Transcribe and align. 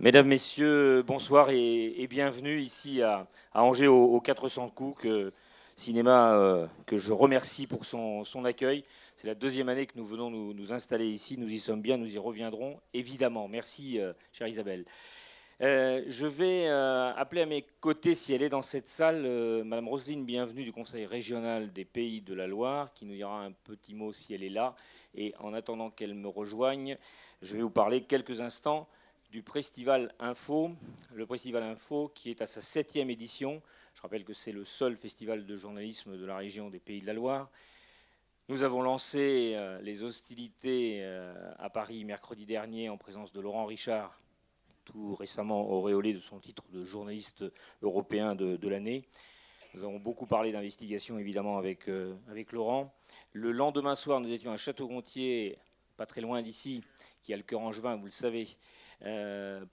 Mesdames, 0.00 0.28
Messieurs, 0.28 1.02
bonsoir 1.02 1.50
et, 1.50 2.06
bienvenue 2.08 2.60
ici 2.60 3.02
à, 3.02 3.26
Angers 3.52 3.88
au, 3.88 4.20
400 4.20 4.68
coups, 4.68 5.02
que, 5.02 5.32
cinéma 5.74 6.34
euh, 6.34 6.68
que 6.86 6.96
je 6.96 7.12
remercie 7.12 7.66
pour 7.66 7.84
son, 7.84 8.44
accueil. 8.44 8.84
C'est 9.16 9.26
la 9.26 9.34
deuxième 9.34 9.68
année 9.68 9.86
que 9.86 9.98
nous 9.98 10.06
venons 10.06 10.30
nous, 10.30 10.72
installer 10.72 11.08
ici. 11.08 11.36
Nous 11.36 11.50
y 11.50 11.58
sommes 11.58 11.82
bien, 11.82 11.96
nous 11.96 12.14
y 12.14 12.16
reviendrons 12.16 12.78
évidemment. 12.94 13.48
Merci, 13.48 13.98
euh, 13.98 14.12
chère 14.32 14.46
Isabelle. 14.46 14.84
Euh, 15.62 16.04
je 16.06 16.28
vais 16.28 16.68
appeler 16.68 17.40
à 17.40 17.46
mes 17.46 17.66
côtés, 17.80 18.14
si 18.14 18.32
elle 18.32 18.42
est 18.42 18.48
dans 18.48 18.62
cette 18.62 18.86
salle, 18.86 19.22
Madame 19.64 19.88
Roselyne 19.88 20.24
Bienvenue 20.24 20.62
du 20.62 20.70
Conseil 20.70 21.06
régional 21.06 21.72
des 21.72 21.84
Pays 21.84 22.20
de 22.20 22.34
la 22.34 22.46
Loire, 22.46 22.94
qui 22.94 23.04
nous 23.04 23.14
dira 23.14 23.42
un 23.42 23.50
petit 23.50 23.94
mot 23.94 24.12
si 24.12 24.32
elle 24.32 24.44
est 24.44 24.48
là. 24.48 24.76
Et 25.16 25.34
en 25.40 25.54
attendant 25.54 25.90
qu'elle 25.90 26.14
me 26.14 26.28
rejoigne, 26.28 26.96
je 27.42 27.56
vais 27.56 27.62
vous 27.62 27.70
parler 27.70 28.02
quelques 28.02 28.40
instants 28.40 28.86
du 29.30 29.42
Festival 29.42 30.14
Info. 30.18 30.70
Le 31.12 31.26
Festival 31.26 31.62
Info 31.62 32.10
qui 32.14 32.30
est 32.30 32.40
à 32.40 32.46
sa 32.46 32.60
septième 32.60 33.10
édition. 33.10 33.62
Je 33.94 34.02
rappelle 34.02 34.24
que 34.24 34.32
c'est 34.32 34.52
le 34.52 34.64
seul 34.64 34.96
festival 34.96 35.44
de 35.44 35.56
journalisme 35.56 36.16
de 36.16 36.24
la 36.24 36.36
région 36.36 36.70
des 36.70 36.78
Pays 36.78 37.00
de 37.00 37.06
la 37.06 37.12
Loire. 37.12 37.50
Nous 38.48 38.62
avons 38.62 38.80
lancé 38.80 39.52
euh, 39.54 39.80
les 39.82 40.02
hostilités 40.02 41.00
euh, 41.02 41.34
à 41.58 41.68
Paris 41.68 42.04
mercredi 42.04 42.46
dernier 42.46 42.88
en 42.88 42.96
présence 42.96 43.32
de 43.32 43.40
Laurent 43.40 43.66
Richard, 43.66 44.18
tout 44.86 45.14
récemment 45.14 45.68
auréolé 45.70 46.14
de 46.14 46.18
son 46.18 46.38
titre 46.38 46.64
de 46.72 46.82
journaliste 46.82 47.44
européen 47.82 48.34
de, 48.34 48.68
l'année. 48.68 49.04
Nous 49.74 49.84
avons 49.84 49.98
beaucoup 49.98 50.26
parlé 50.26 50.50
d'investigation 50.50 51.18
évidemment 51.18 51.58
avec, 51.58 51.90
euh, 51.90 52.14
avec 52.30 52.52
Laurent. 52.52 52.94
Le 53.34 53.52
lendemain 53.52 53.94
soir, 53.94 54.20
nous 54.20 54.32
étions 54.32 54.52
à 54.52 54.56
Château-Gontier, 54.56 55.58
pas 55.98 56.06
très 56.06 56.22
loin 56.22 56.40
d'ici, 56.40 56.82
qui 57.20 57.34
a 57.34 57.36
le 57.36 57.42
cœur 57.42 57.60
angevin, 57.60 57.96
vous 57.96 58.06
le 58.06 58.10
savez, 58.10 58.46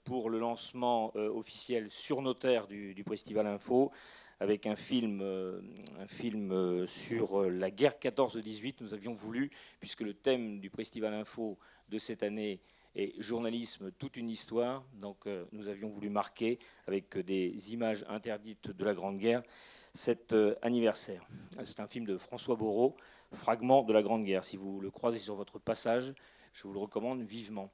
pour 0.04 0.30
le 0.30 0.38
lancement 0.38 1.12
euh, 1.16 1.28
officiel 1.28 1.90
sur 1.90 2.22
notaire 2.22 2.66
du, 2.66 2.94
du 2.94 3.02
Festival 3.02 3.46
Info, 3.46 3.90
avec 4.38 4.66
un 4.66 4.76
film, 4.76 5.20
euh, 5.22 5.60
un 5.98 6.06
film 6.06 6.86
sur 6.86 7.42
la 7.50 7.70
guerre 7.70 7.94
14-18. 7.94 8.76
Nous 8.80 8.94
avions 8.94 9.14
voulu, 9.14 9.50
puisque 9.80 10.02
le 10.02 10.14
thème 10.14 10.60
du 10.60 10.68
Festival 10.68 11.14
Info 11.14 11.58
de 11.88 11.98
cette 11.98 12.22
année 12.22 12.60
est 12.94 13.20
journalisme, 13.20 13.90
toute 13.92 14.16
une 14.16 14.30
histoire, 14.30 14.82
donc 14.94 15.26
nous 15.52 15.68
avions 15.68 15.90
voulu 15.90 16.08
marquer 16.08 16.58
avec 16.86 17.18
des 17.18 17.74
images 17.74 18.06
interdites 18.08 18.70
de 18.70 18.84
la 18.86 18.94
Grande 18.94 19.18
Guerre 19.18 19.42
cet 19.92 20.34
anniversaire. 20.62 21.22
C'est 21.64 21.80
un 21.80 21.86
film 21.86 22.06
de 22.06 22.16
François 22.16 22.56
Bourreau, 22.56 22.96
Fragment 23.32 23.82
de 23.82 23.92
la 23.92 24.02
Grande 24.02 24.24
Guerre. 24.24 24.44
Si 24.44 24.56
vous 24.56 24.80
le 24.80 24.90
croisez 24.90 25.18
sur 25.18 25.34
votre 25.34 25.58
passage, 25.58 26.14
je 26.52 26.62
vous 26.62 26.72
le 26.72 26.78
recommande 26.78 27.22
vivement. 27.22 27.70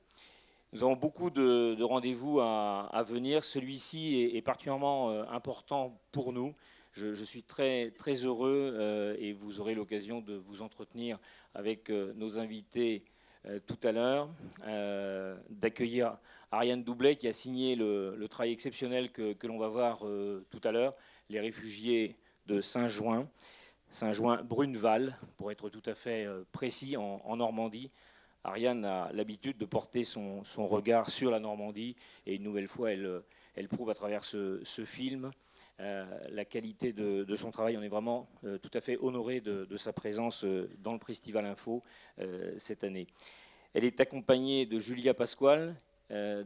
Nous 0.74 0.84
avons 0.84 0.96
beaucoup 0.96 1.28
de, 1.28 1.82
rendez-vous 1.82 2.40
à, 2.40 3.04
venir. 3.06 3.44
Celui-ci 3.44 4.30
est, 4.34 4.40
particulièrement 4.40 5.10
euh, 5.10 5.24
important 5.30 6.00
pour 6.12 6.32
nous. 6.32 6.54
Je, 6.92 7.12
suis 7.24 7.42
très, 7.42 7.90
très 7.90 8.14
heureux 8.14 8.72
euh, 8.74 9.14
et 9.18 9.34
vous 9.34 9.60
aurez 9.60 9.74
l'occasion 9.74 10.22
de 10.22 10.34
vous 10.34 10.62
entretenir 10.62 11.18
avec 11.54 11.90
euh, 11.90 12.14
nos 12.16 12.38
invités 12.38 13.04
tout 13.66 13.78
à 13.82 13.90
l'heure, 13.90 14.30
d'accueillir 15.50 16.16
Ariane 16.52 16.84
Doublet 16.84 17.16
qui 17.16 17.26
a 17.26 17.32
signé 17.32 17.74
le, 17.74 18.24
travail 18.30 18.52
exceptionnel 18.52 19.10
que, 19.10 19.46
l'on 19.48 19.58
va 19.58 19.66
voir 19.66 20.04
tout 20.48 20.60
à 20.62 20.70
l'heure, 20.70 20.94
les 21.28 21.40
réfugiés 21.40 22.14
de 22.46 22.60
Saint-Jouin, 22.60 23.28
Saint-Jouin-Bruneval, 23.90 25.18
pour 25.36 25.50
être 25.50 25.70
tout 25.70 25.82
à 25.86 25.96
fait 25.96 26.24
précis, 26.52 26.96
en 26.96 27.36
Normandie. 27.36 27.90
Ariane 28.44 28.84
a 28.84 29.10
l'habitude 29.12 29.56
de 29.56 29.64
porter 29.64 30.04
son, 30.04 30.42
regard 30.66 31.10
sur 31.10 31.30
la 31.30 31.38
Normandie 31.38 31.96
et 32.26 32.34
une 32.34 32.42
nouvelle 32.42 32.66
fois, 32.66 32.90
elle, 32.92 33.68
prouve 33.68 33.90
à 33.90 33.94
travers 33.94 34.24
ce, 34.24 34.60
film 34.84 35.30
euh, 35.80 36.04
la 36.30 36.44
qualité 36.44 36.92
de, 36.92 37.34
son 37.36 37.50
travail. 37.50 37.76
On 37.76 37.82
est 37.82 37.88
vraiment 37.88 38.28
euh, 38.44 38.58
tout 38.58 38.70
à 38.74 38.80
fait 38.80 38.98
honoré 39.00 39.40
de, 39.40 39.76
sa 39.76 39.92
présence 39.92 40.44
euh, 40.44 40.68
dans 40.78 40.92
le 40.92 40.98
Festival 40.98 41.46
Info 41.46 41.82
cette 42.56 42.84
année. 42.84 43.06
Elle 43.74 43.84
est 43.84 44.00
accompagnée 44.00 44.66
de 44.66 44.78
Julia 44.78 45.14
Pasquale 45.14 45.74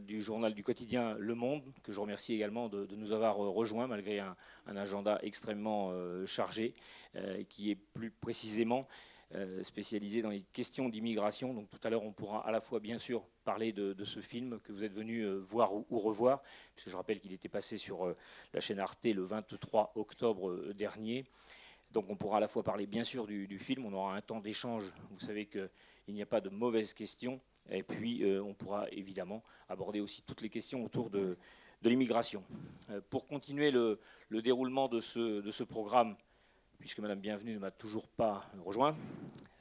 du 0.05 0.21
journal 0.21 0.53
du 0.53 0.63
quotidien 0.63 1.17
Le 1.19 1.35
Monde, 1.35 1.61
que 1.83 1.91
je 1.91 1.99
remercie 1.99 2.33
également 2.33 2.69
de, 2.69 2.87
nous 2.95 3.11
avoir 3.11 3.35
rejoints 3.35 3.85
malgré 3.85 4.19
un, 4.19 4.35
agenda 4.77 5.19
extrêmement 5.23 5.91
chargé, 6.25 6.73
qui 7.49 7.71
est 7.71 7.75
plus 7.75 8.09
précisément 8.09 8.87
spécialisé 9.61 10.21
dans 10.21 10.29
les 10.29 10.41
questions 10.53 10.89
d'immigration. 10.89 11.53
Donc 11.53 11.69
tout 11.69 11.79
à 11.83 11.89
l'heure, 11.89 12.03
on 12.03 12.13
pourra 12.13 12.47
à 12.47 12.51
la 12.51 12.61
fois, 12.61 12.79
bien 12.79 12.97
sûr, 12.97 13.23
parler 13.43 13.73
de, 13.73 14.03
ce 14.03 14.21
film 14.21 14.59
que 14.61 14.71
vous 14.71 14.83
êtes 14.83 14.93
venu 14.93 15.21
euh, 15.21 15.35
voir 15.39 15.73
ou, 15.73 15.99
revoir, 15.99 16.41
puisque 16.75 16.89
je 16.89 16.95
rappelle 16.95 17.19
qu'il 17.19 17.33
était 17.33 17.49
passé 17.49 17.77
sur 17.77 18.05
euh, 18.05 18.15
la 18.53 18.61
chaîne 18.61 18.79
Arte 18.79 19.05
le 19.05 19.23
23 19.23 19.93
octobre 19.95 20.73
dernier. 20.73 21.25
Donc 21.91 22.09
on 22.09 22.15
pourra 22.15 22.37
à 22.37 22.39
la 22.39 22.47
fois 22.47 22.63
parler, 22.63 22.87
bien 22.87 23.03
sûr, 23.03 23.27
du, 23.27 23.59
film, 23.59 23.85
on 23.85 23.93
aura 23.93 24.15
un 24.15 24.21
temps 24.21 24.39
d'échange. 24.39 24.93
Vous 25.11 25.19
savez 25.19 25.45
qu'il 25.45 25.69
n'y 26.09 26.21
a 26.21 26.25
pas 26.25 26.41
de 26.41 26.49
mauvaises 26.49 26.93
questions. 26.93 27.39
Et 27.69 27.83
puis, 27.83 28.23
on 28.39 28.53
pourra 28.53 28.89
évidemment 28.91 29.43
aborder 29.67 29.99
aussi 29.99 30.21
toutes 30.21 30.41
les 30.41 30.49
questions 30.49 30.83
autour 30.83 31.09
de, 31.09 31.37
l'immigration. 31.83 32.43
pour 33.09 33.27
continuer 33.27 33.71
le, 33.71 33.99
déroulement 34.29 34.89
de 34.89 34.99
ce 34.99 35.63
programme, 35.63 36.17
puisque 36.79 36.99
Madame 36.99 37.19
Bienvenue 37.19 37.53
ne 37.53 37.59
m'a 37.59 37.71
toujours 37.71 38.07
pas 38.07 38.49
rejoint. 38.63 38.95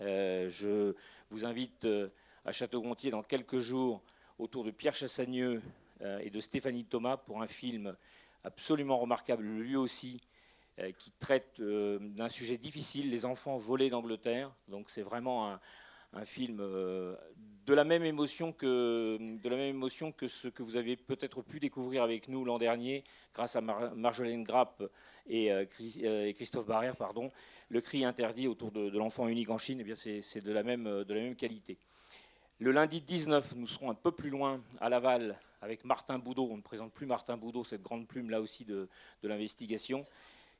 Euh, 0.00 0.48
je 0.48 0.94
vous 1.30 1.44
invite 1.44 1.84
euh, 1.84 2.08
à 2.44 2.52
Château-Gontier 2.52 3.10
dans 3.10 3.22
quelques 3.22 3.58
jours 3.58 4.02
autour 4.38 4.64
de 4.64 4.70
Pierre 4.70 4.94
Chassagneux 4.94 5.62
euh, 6.02 6.18
et 6.18 6.30
de 6.30 6.40
Stéphanie 6.40 6.84
Thomas 6.84 7.16
pour 7.16 7.42
un 7.42 7.46
film 7.46 7.96
absolument 8.44 8.98
remarquable, 8.98 9.42
lui 9.42 9.76
aussi, 9.76 10.20
qui 10.98 11.10
traite 11.12 11.58
d'un 11.58 12.28
sujet 12.28 12.58
difficile, 12.58 13.10
les 13.10 13.24
enfants 13.24 13.56
volés 13.56 13.88
d'Angleterre. 13.88 14.54
Donc 14.68 14.90
c'est 14.90 15.02
vraiment 15.02 15.50
un, 15.50 15.60
un 16.12 16.24
film 16.24 16.62
de 17.66 17.74
la 17.74 17.84
même 17.84 18.04
émotion 18.04 18.52
que 18.52 20.28
ce 20.28 20.48
que 20.48 20.62
vous 20.62 20.76
avez 20.76 20.96
peut-être 20.96 21.42
pu 21.42 21.58
découvrir 21.58 22.02
avec 22.04 22.28
nous 22.28 22.44
l'an 22.44 22.58
dernier, 22.58 23.02
grâce 23.34 23.56
à 23.56 23.60
Marjolaine 23.60 24.44
Grappe 24.44 24.84
et, 25.26 25.50
euh, 25.52 25.64
euh, 26.02 26.32
Christophe 26.32 26.66
Barrère, 26.66 26.96
pardon, 26.96 27.32
le 27.68 27.80
cri 27.80 28.04
interdit 28.04 28.46
autour 28.46 28.70
de, 28.70 28.96
l'enfant 28.96 29.26
unique 29.26 29.50
en 29.50 29.58
Chine, 29.58 29.82
eh 29.84 30.22
c'est 30.22 30.40
de 30.40 30.52
la 30.52 30.62
même 30.62 30.84
de 30.84 31.14
la 31.14 31.20
même 31.20 31.34
qualité. 31.34 31.76
Le 32.58 32.70
lundi 32.70 33.00
19, 33.00 33.56
nous 33.56 33.66
serons 33.66 33.90
un 33.90 33.94
peu 33.94 34.12
plus 34.12 34.30
loin 34.30 34.62
à 34.80 34.88
Laval 34.88 35.38
avec 35.60 35.84
Martin 35.84 36.18
Boudot. 36.18 36.48
On 36.50 36.56
ne 36.56 36.62
présente 36.62 36.92
plus 36.92 37.04
Martin 37.04 37.36
Boudot, 37.36 37.64
cette 37.64 37.82
grande 37.82 38.06
plume 38.06 38.30
là 38.30 38.40
aussi 38.40 38.64
de, 38.64 38.88
de 39.22 39.28
l'investigation, 39.28 40.06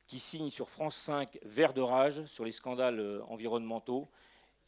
qui 0.07 0.19
signe 0.19 0.51
sur 0.51 0.69
France 0.69 0.97
5 0.97 1.39
Vert 1.43 1.73
de 1.73 1.81
rage 1.81 2.25
sur 2.27 2.45
les 2.45 2.53
scandales 2.53 3.01
euh, 3.01 3.23
environnementaux. 3.29 4.09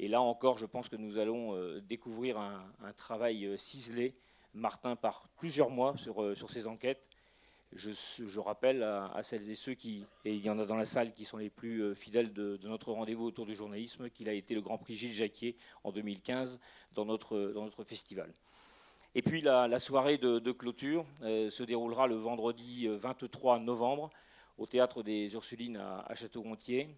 Et 0.00 0.08
là 0.08 0.20
encore, 0.20 0.58
je 0.58 0.66
pense 0.66 0.88
que 0.88 0.96
nous 0.96 1.18
allons 1.18 1.56
euh, 1.56 1.80
découvrir 1.80 2.38
un, 2.38 2.92
travail 2.96 3.46
euh, 3.46 3.56
ciselé. 3.56 4.14
Martin 4.54 4.96
par 4.96 5.28
plusieurs 5.36 5.70
mois 5.70 5.94
sur, 5.98 6.22
euh, 6.22 6.34
ces 6.34 6.66
enquêtes. 6.66 7.04
Je, 7.72 8.40
rappelle 8.40 8.82
à, 8.82 9.22
celles 9.22 9.48
et 9.50 9.54
ceux 9.54 9.74
qui, 9.74 10.06
et 10.24 10.34
il 10.34 10.40
y 10.40 10.48
en 10.48 10.58
a 10.58 10.64
dans 10.64 10.74
la 10.74 10.86
salle 10.86 11.12
qui 11.12 11.26
sont 11.26 11.36
les 11.36 11.50
plus 11.50 11.94
fidèles 11.94 12.32
de, 12.32 12.58
notre 12.62 12.92
rendez-vous 12.92 13.26
autour 13.26 13.44
du 13.44 13.54
journalisme, 13.54 14.08
qu'il 14.08 14.26
a 14.30 14.32
été 14.32 14.54
le 14.54 14.62
Grand 14.62 14.78
Prix 14.78 14.94
Gilles 14.94 15.12
Jacquier 15.12 15.54
en 15.84 15.92
2015 15.92 16.60
dans 16.94 17.04
notre, 17.04 17.52
dans 17.54 17.64
notre 17.64 17.84
festival. 17.84 18.32
Et 19.14 19.20
puis 19.20 19.42
la, 19.42 19.78
soirée 19.78 20.16
de, 20.16 20.50
clôture 20.50 21.04
se 21.20 21.62
déroulera 21.62 22.06
le 22.06 22.14
vendredi 22.14 22.88
23 22.88 23.58
novembre 23.58 24.08
au 24.56 24.64
théâtre 24.64 25.02
des 25.02 25.34
Ursulines 25.34 25.76
à, 25.76 26.00
à 26.06 26.14
Château-Gontier. 26.14 26.88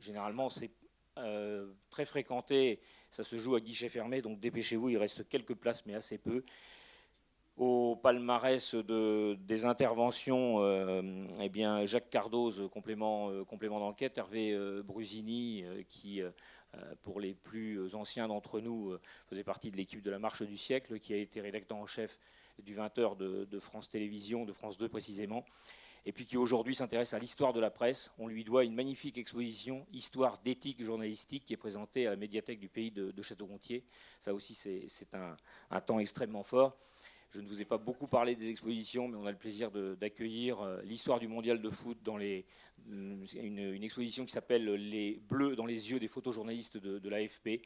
Généralement, 0.00 0.50
c'est 0.50 0.72
euh, 1.18 1.72
très 1.90 2.06
fréquenté. 2.06 2.80
Ça 3.10 3.22
se 3.22 3.36
joue 3.36 3.54
à 3.54 3.60
guichet 3.60 3.88
fermé, 3.88 4.20
donc 4.20 4.40
dépêchez-vous, 4.40 4.88
il 4.88 4.96
reste 4.96 5.28
quelques 5.28 5.54
places, 5.54 5.86
mais 5.86 5.94
assez 5.94 6.18
peu. 6.18 6.42
Au 7.56 7.94
palmarès 7.94 8.74
de, 8.74 9.36
des 9.38 9.64
interventions, 9.64 10.60
euh, 10.60 11.02
eh 11.40 11.48
bien, 11.48 11.84
Jacques 11.84 12.10
Cardoz, 12.10 12.68
complément, 12.72 13.30
euh, 13.30 13.44
d'enquête, 13.44 14.18
Hervé 14.18 14.58
Brusini, 14.82 15.64
qui, 15.88 16.20
pour 17.02 17.20
les 17.20 17.34
plus 17.34 17.94
anciens 17.94 18.26
d'entre 18.26 18.58
nous, 18.58 18.92
faisait 19.28 19.44
partie 19.44 19.70
de 19.70 19.76
l'équipe 19.76 20.02
de 20.02 20.10
la 20.10 20.18
Marche 20.18 20.42
du 20.42 20.56
siècle, 20.56 20.98
qui 20.98 21.14
a 21.14 21.16
été 21.16 21.40
rédacteur 21.40 21.78
en 21.78 21.86
chef 21.86 22.18
du 22.60 22.74
20h 22.74 23.16
de, 23.16 23.44
de 23.44 23.58
France 23.60 23.88
Télévisions, 23.88 24.44
de 24.44 24.52
France 24.52 24.78
2 24.78 24.88
précisément 24.88 25.44
et 26.06 26.12
puis 26.12 26.26
qui 26.26 26.36
aujourd'hui 26.36 26.74
s'intéresse 26.74 27.14
à 27.14 27.18
l'histoire 27.18 27.52
de 27.52 27.60
la 27.60 27.70
presse. 27.70 28.10
On 28.18 28.28
lui 28.28 28.44
doit 28.44 28.64
une 28.64 28.74
magnifique 28.74 29.18
exposition, 29.18 29.86
Histoire 29.92 30.38
d'éthique 30.38 30.82
journalistique, 30.82 31.46
qui 31.46 31.54
est 31.54 31.58
présentée 31.58 32.06
à 32.06 32.10
la 32.10 32.16
médiathèque 32.16 32.60
du 32.60 32.68
pays 32.68 32.90
de, 32.90 33.22
Château-Gontier. 33.22 33.84
Ça 34.18 34.34
aussi, 34.34 34.54
c'est 34.54 35.14
un, 35.14 35.80
temps 35.80 35.98
extrêmement 35.98 36.42
fort. 36.42 36.76
Je 37.30 37.40
ne 37.40 37.48
vous 37.48 37.60
ai 37.60 37.64
pas 37.64 37.78
beaucoup 37.78 38.06
parlé 38.06 38.36
des 38.36 38.50
expositions, 38.50 39.08
mais 39.08 39.16
on 39.16 39.26
a 39.26 39.32
le 39.32 39.38
plaisir 39.38 39.70
d'accueillir 39.70 40.60
euh, 40.60 40.80
l'histoire 40.82 41.18
du 41.18 41.26
mondial 41.26 41.60
de 41.60 41.70
foot 41.70 41.98
dans 42.04 42.16
une, 42.16 43.26
une, 43.34 43.82
exposition 43.82 44.24
qui 44.24 44.30
s'appelle 44.30 44.64
Les 44.64 45.20
Bleus 45.28 45.56
dans 45.56 45.66
les 45.66 45.90
yeux 45.90 45.98
des 45.98 46.06
photojournalistes 46.06 46.76
de, 46.76 47.00
de 47.00 47.08
l'AFP. 47.08 47.62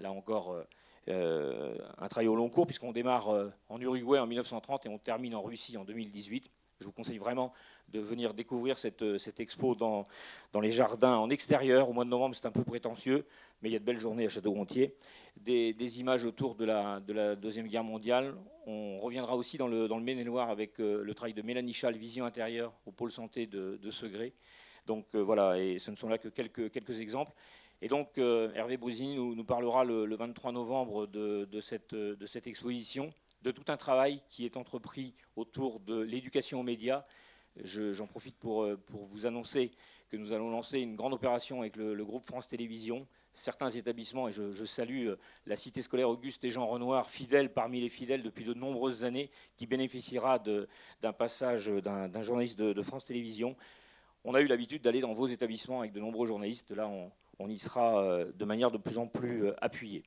Là 0.00 0.12
encore, 0.12 0.64
euh, 1.08 1.74
un 1.98 2.08
travail 2.08 2.28
au 2.28 2.36
long 2.36 2.50
cours, 2.50 2.66
puisqu'on 2.66 2.92
démarre 2.92 3.50
en 3.68 3.80
Uruguay 3.80 4.20
en 4.20 4.28
1930 4.28 4.86
et 4.86 4.88
on 4.88 4.98
termine 4.98 5.34
en 5.34 5.42
Russie 5.42 5.76
en 5.76 5.84
2018. 5.84 6.48
Je 6.80 6.86
vous 6.86 6.92
conseille 6.92 7.18
vraiment 7.18 7.52
de 7.88 8.00
venir 8.00 8.32
découvrir 8.32 8.78
cette, 8.78 9.02
expo 9.38 9.74
dans, 9.74 10.06
dans, 10.52 10.60
les 10.60 10.70
jardins 10.70 11.16
en 11.16 11.28
extérieur. 11.28 11.90
Au 11.90 11.92
mois 11.92 12.06
de 12.06 12.10
novembre, 12.10 12.34
c'est 12.34 12.46
un 12.46 12.50
peu 12.50 12.64
prétentieux, 12.64 13.26
mais 13.60 13.68
il 13.68 13.72
y 13.72 13.76
a 13.76 13.78
de 13.78 13.84
belles 13.84 13.98
journées 13.98 14.24
à 14.24 14.30
Château-Gontier. 14.30 14.94
Des, 15.36 16.00
images 16.00 16.24
autour 16.24 16.54
de 16.54 16.64
la, 16.64 17.00
de 17.00 17.12
la, 17.12 17.36
Deuxième 17.36 17.68
Guerre 17.68 17.84
mondiale. 17.84 18.34
On 18.66 18.98
reviendra 18.98 19.36
aussi 19.36 19.58
dans 19.58 19.68
le, 19.68 19.88
dans 19.88 19.98
le 19.98 20.04
Maine-et-Loire 20.04 20.48
avec 20.48 20.78
le 20.78 21.12
travail 21.12 21.34
de 21.34 21.42
Mélanie 21.42 21.74
Chal, 21.74 21.96
Vision 21.96 22.24
intérieure, 22.24 22.72
au 22.86 22.92
pôle 22.92 23.10
santé 23.10 23.46
de, 23.46 23.78
de 23.82 23.90
Segré. 23.90 24.32
Donc 24.86 25.14
voilà, 25.14 25.58
et 25.58 25.78
ce 25.78 25.90
ne 25.90 25.96
sont 25.96 26.08
là 26.08 26.16
que 26.16 26.28
quelques, 26.28 26.70
quelques 26.70 27.00
exemples. 27.00 27.32
Et 27.82 27.88
donc 27.88 28.16
Hervé 28.16 28.78
Brusini 28.78 29.16
nous, 29.16 29.44
parlera 29.44 29.84
le, 29.84 30.14
23 30.14 30.52
novembre 30.52 31.06
de, 31.06 31.60
cette, 31.60 31.94
de 31.94 32.26
cette 32.26 32.46
exposition, 32.46 33.12
de 33.42 33.50
tout 33.50 33.64
un 33.68 33.76
travail 33.76 34.22
qui 34.28 34.44
est 34.44 34.56
entrepris 34.56 35.14
autour 35.36 35.80
de 35.80 36.00
l'éducation 36.00 36.60
aux 36.60 36.64
médias. 36.64 37.04
J'en 37.64 38.06
profite 38.06 38.36
pour, 38.36 38.66
pour 38.86 39.06
vous 39.06 39.26
annoncer 39.26 39.72
que 40.08 40.16
nous 40.16 40.32
allons 40.32 40.50
lancer 40.50 40.78
une 40.78 40.96
grande 40.96 41.14
opération 41.14 41.60
avec 41.60 41.76
le, 41.76 42.04
groupe 42.04 42.24
France 42.24 42.48
Télévisions, 42.48 43.06
certains 43.32 43.68
établissements, 43.68 44.28
et 44.28 44.32
je, 44.32 44.64
salue 44.64 45.10
la 45.46 45.56
cité 45.56 45.82
scolaire 45.82 46.08
Auguste 46.08 46.44
et 46.44 46.50
Jean 46.50 46.66
Renoir, 46.66 47.10
fidèle 47.10 47.52
parmi 47.52 47.80
les 47.80 47.88
fidèles 47.88 48.22
depuis 48.22 48.44
de 48.44 48.54
nombreuses 48.54 49.04
années, 49.04 49.30
qui 49.56 49.66
bénéficiera 49.66 50.38
d'un 50.38 51.12
passage 51.12 51.68
d'un 51.68 52.22
journaliste 52.22 52.58
de, 52.58 52.72
de 52.72 52.82
France 52.82 53.04
Télévisions 53.04 53.56
on 54.24 54.34
a 54.34 54.40
eu 54.40 54.46
l'habitude 54.46 54.82
d'aller 54.82 55.00
dans 55.00 55.14
vos 55.14 55.26
établissements 55.26 55.80
avec 55.80 55.92
de 55.92 56.00
nombreux 56.00 56.26
journalistes. 56.26 56.70
Là, 56.72 56.88
on, 56.88 57.10
y 57.48 57.58
sera 57.58 58.02
euh, 58.02 58.32
de 58.34 58.44
manière 58.44 58.70
de 58.70 58.78
plus 58.78 58.98
en 58.98 59.06
plus 59.06 59.46
euh, 59.46 59.54
appuyée. 59.60 60.02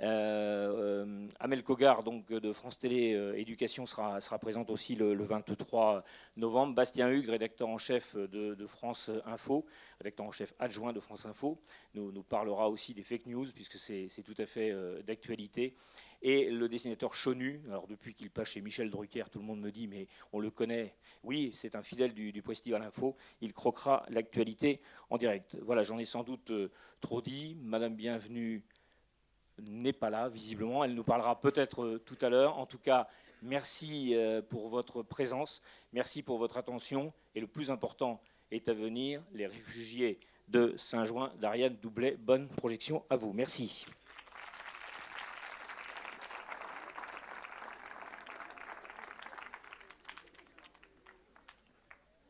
Euh, 0.00 1.26
Amel 1.40 1.62
Kogar, 1.64 2.04
donc 2.04 2.28
de 2.28 2.52
France 2.52 2.78
Télé 2.78 3.10
Éducation, 3.36 3.84
sera, 3.84 4.20
sera 4.20 4.38
présente 4.38 4.70
aussi 4.70 4.94
le, 4.94 5.12
23 5.14 6.04
novembre. 6.36 6.74
Bastien 6.74 7.10
Hugues, 7.10 7.28
rédacteur 7.28 7.68
en 7.68 7.78
chef 7.78 8.14
de, 8.16 8.66
France 8.66 9.10
Info, 9.26 9.66
rédacteur 10.00 10.26
en 10.26 10.30
chef 10.30 10.54
adjoint 10.60 10.92
de 10.92 11.00
France 11.00 11.26
Info, 11.26 11.58
nous, 11.94 12.22
parlera 12.22 12.68
aussi 12.70 12.94
des 12.94 13.02
fake 13.02 13.26
news, 13.26 13.46
puisque 13.52 13.76
c'est 13.76 14.22
tout 14.24 14.36
à 14.38 14.46
fait 14.46 14.72
d'actualité. 15.02 15.74
Et 16.20 16.50
le 16.50 16.68
dessinateur 16.68 17.14
Chonu, 17.14 17.60
alors 17.68 17.86
depuis 17.86 18.12
qu'il 18.12 18.30
passe 18.30 18.48
chez 18.48 18.60
Michel 18.60 18.90
Drucker, 18.90 19.24
tout 19.30 19.38
le 19.38 19.44
monde 19.44 19.60
me 19.60 19.70
dit, 19.70 19.86
mais 19.86 20.08
on 20.32 20.40
le 20.40 20.50
connaît. 20.50 20.94
Oui, 21.22 21.52
c'est 21.54 21.76
un 21.76 21.82
fidèle 21.82 22.12
du, 22.12 22.32
du 22.32 22.42
Info. 22.74 23.16
Il 23.40 23.52
croquera 23.52 24.04
l'actualité 24.08 24.80
en 25.10 25.16
direct. 25.16 25.56
Voilà, 25.62 25.84
j'en 25.84 25.98
ai 25.98 26.04
sans 26.04 26.24
doute 26.24 26.50
trop 27.00 27.20
dit. 27.20 27.56
Madame 27.62 27.94
Bienvenue 27.94 28.64
n'est 29.62 29.92
pas 29.92 30.10
là, 30.10 30.28
visiblement. 30.28 30.84
Elle 30.84 30.94
nous 30.94 31.04
parlera 31.04 31.40
peut-être 31.40 31.84
euh, 31.84 31.98
tout 31.98 32.18
à 32.22 32.28
l'heure. 32.28 32.58
En 32.58 32.66
tout 32.66 32.78
cas, 32.78 33.08
merci 33.42 34.14
euh, 34.14 34.42
pour 34.42 34.68
votre 34.68 35.02
présence. 35.02 35.60
Merci 35.92 36.22
pour 36.22 36.38
votre 36.38 36.56
attention. 36.56 37.12
Et 37.34 37.40
le 37.40 37.46
plus 37.46 37.70
important 37.70 38.20
est 38.50 38.68
à 38.68 38.74
venir, 38.74 39.22
les 39.32 39.46
réfugiés 39.46 40.18
de 40.48 40.74
Saint-Join, 40.76 41.32
d'Ariane 41.38 41.76
Doublet. 41.76 42.16
Bonne 42.18 42.48
projection 42.48 43.04
à 43.10 43.16
vous. 43.16 43.32
Merci. 43.32 43.86